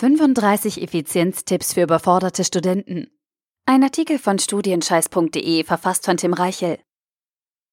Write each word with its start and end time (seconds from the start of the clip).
35 0.00 0.80
Effizienztipps 0.80 1.74
für 1.74 1.82
überforderte 1.82 2.42
Studenten. 2.42 3.10
Ein 3.66 3.82
Artikel 3.82 4.18
von 4.18 4.38
studienscheiß.de 4.38 5.62
verfasst 5.64 6.06
von 6.06 6.16
Tim 6.16 6.32
Reichel. 6.32 6.78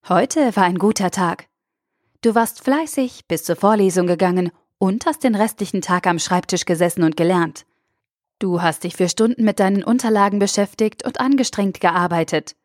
Heute 0.09 0.53
war 0.57 0.65
ein 0.65 0.77
guter 0.77 1.09
Tag. 1.09 1.47
Du 2.21 2.35
warst 2.35 2.61
fleißig, 2.61 3.29
bist 3.29 3.45
zur 3.45 3.55
Vorlesung 3.55 4.07
gegangen 4.07 4.51
und 4.77 5.05
hast 5.05 5.23
den 5.23 5.36
restlichen 5.36 5.82
Tag 5.82 6.05
am 6.05 6.20
Schreibtisch 6.20 6.66
gesessen 6.66 7.04
und 7.04 7.16
gelernt. 7.16 7.66
Du 8.39 8.62
hast 8.62 8.84
dich 8.84 8.98
für 8.98 9.07
Stunden 9.07 9.46
mit 9.46 9.62
deinen 9.62 9.86
Unterlagen 9.86 10.39
beschäftigt 10.39 11.05
und 11.05 11.21
angestrengt 11.21 11.80
gearbeitet. 11.80 12.57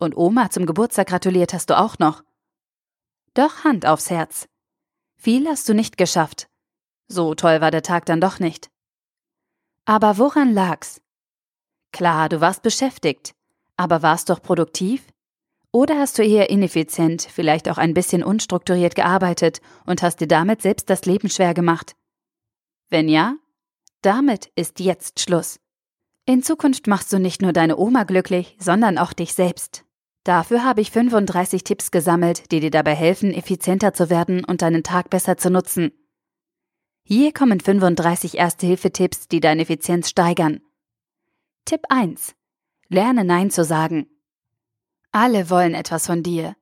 Und 0.00 0.16
Oma 0.16 0.48
zum 0.48 0.64
Geburtstag 0.64 1.08
gratuliert 1.08 1.52
hast 1.52 1.68
du 1.68 1.78
auch 1.78 1.98
noch. 1.98 2.24
Doch 3.34 3.62
Hand 3.62 3.84
aufs 3.84 4.08
Herz. 4.08 4.48
Viel 5.18 5.46
hast 5.48 5.68
du 5.68 5.74
nicht 5.74 5.98
geschafft. 5.98 6.48
So 7.08 7.34
toll 7.34 7.60
war 7.60 7.70
der 7.70 7.82
Tag 7.82 8.06
dann 8.06 8.22
doch 8.22 8.38
nicht. 8.38 8.71
Aber 9.84 10.18
woran 10.18 10.52
lag's? 10.52 11.00
Klar, 11.92 12.28
du 12.28 12.40
warst 12.40 12.62
beschäftigt, 12.62 13.34
aber 13.76 14.02
warst 14.02 14.30
doch 14.30 14.40
produktiv? 14.40 15.06
Oder 15.72 15.98
hast 15.98 16.18
du 16.18 16.22
eher 16.22 16.50
ineffizient, 16.50 17.22
vielleicht 17.22 17.68
auch 17.68 17.78
ein 17.78 17.94
bisschen 17.94 18.22
unstrukturiert 18.22 18.94
gearbeitet 18.94 19.60
und 19.86 20.02
hast 20.02 20.20
dir 20.20 20.28
damit 20.28 20.62
selbst 20.62 20.90
das 20.90 21.06
Leben 21.06 21.28
schwer 21.30 21.54
gemacht? 21.54 21.96
Wenn 22.90 23.08
ja, 23.08 23.36
damit 24.02 24.50
ist 24.54 24.80
jetzt 24.80 25.20
Schluss. 25.20 25.58
In 26.26 26.42
Zukunft 26.42 26.86
machst 26.86 27.12
du 27.12 27.18
nicht 27.18 27.42
nur 27.42 27.52
deine 27.52 27.78
Oma 27.78 28.04
glücklich, 28.04 28.56
sondern 28.60 28.98
auch 28.98 29.12
dich 29.12 29.34
selbst. 29.34 29.84
Dafür 30.24 30.64
habe 30.64 30.80
ich 30.80 30.90
35 30.92 31.64
Tipps 31.64 31.90
gesammelt, 31.90 32.52
die 32.52 32.60
dir 32.60 32.70
dabei 32.70 32.94
helfen, 32.94 33.32
effizienter 33.32 33.92
zu 33.92 34.08
werden 34.08 34.44
und 34.44 34.62
deinen 34.62 34.84
Tag 34.84 35.10
besser 35.10 35.36
zu 35.36 35.50
nutzen. 35.50 35.90
Hier 37.04 37.32
kommen 37.32 37.60
35 37.60 38.38
Erste-Hilfe-Tipps, 38.38 39.28
die 39.28 39.40
deine 39.40 39.62
Effizienz 39.62 40.08
steigern. 40.08 40.60
Tipp 41.64 41.82
1. 41.88 42.34
Lerne 42.88 43.24
Nein 43.24 43.50
zu 43.50 43.64
sagen. 43.64 44.06
Alle 45.10 45.50
wollen 45.50 45.74
etwas 45.74 46.06
von 46.06 46.22
dir. 46.22 46.56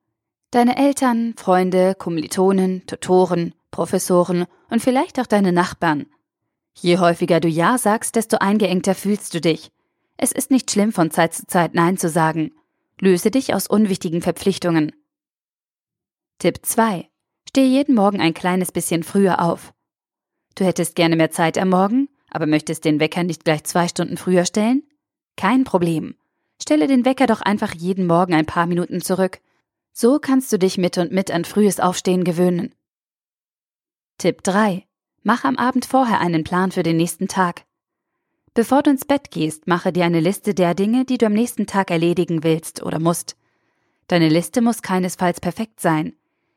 Deine 0.49 0.77
Eltern, 0.77 1.35
Freunde, 1.37 1.95
Kommilitonen, 1.95 2.85
Tutoren, 2.85 3.53
Professoren 3.69 4.45
und 4.69 4.81
vielleicht 4.81 5.19
auch 5.19 5.27
deine 5.27 5.51
Nachbarn. 5.53 6.07
Je 6.73 6.97
häufiger 6.97 7.39
du 7.39 7.47
Ja 7.47 7.77
sagst, 7.77 8.15
desto 8.15 8.37
eingeengter 8.37 8.95
fühlst 8.95 9.33
du 9.33 9.41
dich. 9.41 9.71
Es 10.17 10.31
ist 10.31 10.51
nicht 10.51 10.71
schlimm, 10.71 10.91
von 10.91 11.11
Zeit 11.11 11.33
zu 11.33 11.45
Zeit 11.47 11.75
Nein 11.75 11.97
zu 11.97 12.09
sagen. 12.09 12.51
Löse 12.99 13.31
dich 13.31 13.53
aus 13.53 13.67
unwichtigen 13.67 14.21
Verpflichtungen. 14.21 14.91
Tipp 16.39 16.59
2. 16.63 17.09
Steh 17.47 17.65
jeden 17.65 17.95
Morgen 17.95 18.19
ein 18.19 18.33
kleines 18.33 18.71
bisschen 18.71 19.03
früher 19.03 19.41
auf. 19.41 19.73
Du 20.55 20.65
hättest 20.65 20.95
gerne 20.95 21.15
mehr 21.15 21.31
Zeit 21.31 21.57
am 21.57 21.69
Morgen, 21.69 22.09
aber 22.29 22.45
möchtest 22.45 22.85
den 22.85 22.99
Wecker 22.99 23.23
nicht 23.23 23.45
gleich 23.45 23.63
zwei 23.63 23.87
Stunden 23.87 24.17
früher 24.17 24.45
stellen? 24.45 24.83
Kein 25.37 25.63
Problem. 25.63 26.15
Stelle 26.61 26.87
den 26.87 27.05
Wecker 27.05 27.27
doch 27.27 27.41
einfach 27.41 27.73
jeden 27.73 28.05
Morgen 28.05 28.33
ein 28.33 28.45
paar 28.45 28.67
Minuten 28.67 29.01
zurück. 29.01 29.39
So 29.93 30.19
kannst 30.19 30.51
du 30.53 30.59
dich 30.59 30.77
mit 30.77 30.97
und 30.97 31.11
mit 31.11 31.31
an 31.31 31.45
frühes 31.45 31.79
Aufstehen 31.79 32.23
gewöhnen. 32.23 32.75
Tipp 34.17 34.43
3. 34.43 34.85
Mach 35.23 35.43
am 35.43 35.57
Abend 35.57 35.85
vorher 35.85 36.19
einen 36.19 36.43
Plan 36.43 36.71
für 36.71 36.83
den 36.83 36.97
nächsten 36.97 37.27
Tag. 37.27 37.65
Bevor 38.53 38.83
du 38.83 38.91
ins 38.91 39.05
Bett 39.05 39.31
gehst, 39.31 39.67
mache 39.67 39.93
dir 39.93 40.05
eine 40.05 40.19
Liste 40.19 40.53
der 40.53 40.75
Dinge, 40.75 41.05
die 41.05 41.17
du 41.17 41.25
am 41.25 41.33
nächsten 41.33 41.67
Tag 41.67 41.89
erledigen 41.89 42.43
willst 42.43 42.83
oder 42.83 42.99
musst. 42.99 43.37
Deine 44.07 44.29
Liste 44.29 44.61
muss 44.61 44.81
keinesfalls 44.81 45.39
perfekt 45.39 45.79
sein. 45.79 46.13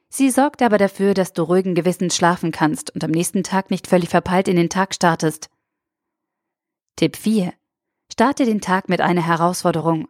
Sie 0.08 0.30
sorgt 0.30 0.62
aber 0.62 0.78
dafür, 0.78 1.14
dass 1.14 1.32
du 1.32 1.42
ruhigen 1.42 1.74
Gewissens 1.74 2.16
schlafen 2.16 2.52
kannst 2.52 2.94
und 2.94 3.02
am 3.02 3.10
nächsten 3.10 3.42
Tag 3.42 3.70
nicht 3.70 3.86
völlig 3.86 4.10
verpeilt 4.10 4.48
in 4.48 4.56
den 4.56 4.70
Tag 4.70 4.94
startest. 4.94 5.50
Tipp 6.96 7.16
4. 7.16 7.52
Starte 8.12 8.44
den 8.44 8.60
Tag 8.60 8.88
mit 8.88 9.00
einer 9.00 9.26
Herausforderung. 9.26 10.08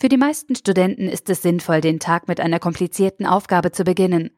Für 0.00 0.08
die 0.08 0.16
meisten 0.16 0.56
Studenten 0.56 1.08
ist 1.08 1.30
es 1.30 1.42
sinnvoll, 1.42 1.80
den 1.80 2.00
Tag 2.00 2.26
mit 2.26 2.40
einer 2.40 2.58
komplizierten 2.58 3.24
Aufgabe 3.24 3.70
zu 3.70 3.84
beginnen. 3.84 4.30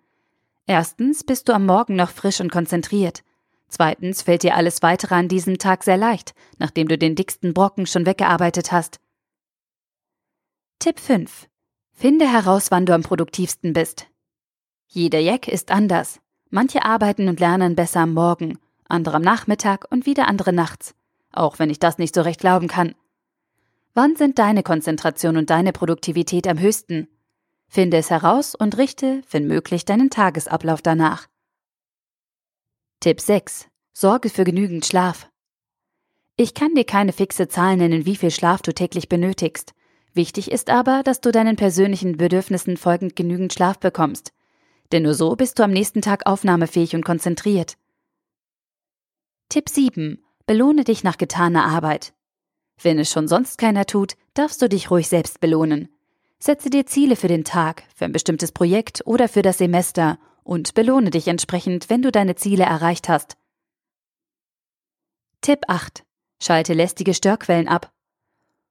Erstens 0.67 1.25
bist 1.25 1.49
du 1.49 1.55
am 1.55 1.65
Morgen 1.65 1.97
noch 1.97 2.11
frisch 2.11 2.41
und 2.41 2.53
konzentriert. 2.53 3.23
Zweitens 3.69 4.23
fällt 4.23 4.43
dir 4.43 4.57
alles 4.57 4.83
weitere 4.83 5.15
an 5.15 5.29
diesem 5.29 5.59
Tag 5.59 5.85
sehr 5.85 5.97
leicht, 5.97 6.35
nachdem 6.59 6.89
du 6.89 6.99
den 6.99 7.15
dicksten 7.15 7.55
Brocken 7.55 7.87
schon 7.87 8.07
weggearbeitet 8.07 8.73
hast. 8.73 9.01
Tipp 10.79 11.01
5. 11.01 11.49
Finde 11.93 12.31
heraus, 12.31 12.71
wann 12.71 12.85
du 12.85 12.95
am 12.95 13.03
produktivsten 13.03 13.73
bist. 13.73 14.07
Jeder 14.95 15.19
Jack 15.19 15.49
ist 15.49 15.73
anders. 15.73 16.21
Manche 16.51 16.85
arbeiten 16.85 17.29
und 17.29 17.41
lernen 17.41 17.75
besser 17.75 17.99
am 17.99 18.15
Morgen, 18.15 18.61
andere 18.89 19.17
am 19.17 19.23
Nachmittag 19.23 19.91
und 19.91 20.07
wieder 20.07 20.29
andere 20.29 20.53
nachts. 20.53 20.95
Auch 21.33 21.59
wenn 21.59 21.69
ich 21.69 21.81
das 21.81 21.99
nicht 21.99 22.15
so 22.15 22.21
recht 22.21 22.39
glauben 22.39 22.69
kann. 22.69 22.95
Wann 23.95 24.15
sind 24.15 24.39
deine 24.39 24.63
Konzentration 24.63 25.37
und 25.37 25.51
deine 25.51 25.73
Produktivität 25.73 26.47
am 26.47 26.61
höchsten? 26.61 27.09
Finde 27.67 27.97
es 27.97 28.11
heraus 28.11 28.55
und 28.55 28.79
richte, 28.79 29.23
wenn 29.33 29.49
möglich, 29.49 29.85
deinen 29.85 30.11
Tagesablauf 30.11 30.81
danach. 30.81 31.27
Tipp 33.01 33.21
6. 33.21 33.67
Sorge 33.95 34.31
für 34.31 34.45
genügend 34.45 34.87
Schlaf. 34.87 35.29
Ich 36.37 36.55
kann 36.55 36.77
dir 36.77 36.85
keine 36.85 37.13
fixe 37.13 37.49
Zahl 37.49 37.77
nennen, 37.77 38.07
wie 38.07 38.15
viel 38.15 38.31
Schlaf 38.31 38.63
du 38.63 38.73
täglich 38.73 39.09
benötigst. 39.09 39.75
Wichtig 40.13 40.53
ist 40.53 40.71
aber, 40.71 41.03
dass 41.03 41.21
du 41.21 41.33
deinen 41.33 41.57
persönlichen 41.57 42.17
Bedürfnissen 42.17 42.77
folgend 42.77 43.17
genügend 43.17 43.53
Schlaf 43.53 43.81
bekommst 43.81 44.33
denn 44.93 45.03
nur 45.03 45.15
so 45.15 45.35
bist 45.37 45.59
du 45.59 45.63
am 45.63 45.71
nächsten 45.71 46.03
Tag 46.03 46.27
aufnahmefähig 46.27 46.95
und 46.95 47.05
konzentriert. 47.05 47.77
Tipp 49.49 49.69
7. 49.69 50.23
Belohne 50.47 50.85
dich 50.85 51.05
nach 51.05 51.17
getaner 51.17 51.65
Arbeit. 51.65 52.13
Wenn 52.83 52.99
es 52.99 53.11
schon 53.11 53.29
sonst 53.29 53.59
keiner 53.59 53.87
tut, 53.87 54.15
darfst 54.35 54.61
du 54.61 54.69
dich 54.69 54.91
ruhig 54.91 55.09
selbst 55.09 55.41
belohnen. 55.41 55.89
Setze 56.39 56.71
dir 56.71 56.87
Ziele 56.87 57.17
für 57.17 57.29
den 57.29 57.45
Tag, 57.45 57.85
für 57.95 58.05
ein 58.05 58.13
bestimmtes 58.13 58.53
Projekt 58.53 59.03
oder 59.07 59.29
für 59.29 59.43
das 59.43 59.59
Semester 59.59 60.19
und 60.43 60.75
belohne 60.75 61.11
dich 61.11 61.29
entsprechend, 61.29 61.89
wenn 61.89 62.03
du 62.03 62.13
deine 62.13 62.35
Ziele 62.35 62.65
erreicht 62.65 63.09
hast. 63.09 63.37
Tipp 65.41 65.61
8. 65.69 66.05
Schalte 66.43 66.75
lästige 66.75 67.15
Störquellen 67.15 67.69
ab. 67.69 67.93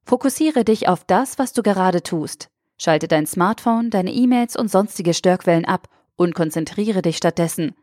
Fokussiere 0.05 0.65
dich 0.65 0.87
auf 0.87 1.05
das, 1.05 1.39
was 1.39 1.53
du 1.53 1.63
gerade 1.63 2.03
tust. 2.03 2.49
Schalte 2.77 3.07
dein 3.07 3.25
Smartphone, 3.25 3.89
deine 3.89 4.11
E-Mails 4.11 4.55
und 4.55 4.69
sonstige 4.69 5.13
Störquellen 5.13 5.65
ab 5.65 5.87
und 6.15 6.35
konzentriere 6.35 7.01
dich 7.01 7.17
stattdessen. 7.17 7.75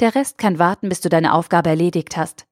Der 0.00 0.14
Rest 0.14 0.38
kann 0.38 0.58
warten, 0.58 0.88
bis 0.88 1.00
du 1.00 1.08
deine 1.08 1.34
Aufgabe 1.34 1.70
erledigt 1.70 2.16
hast. 2.16 2.46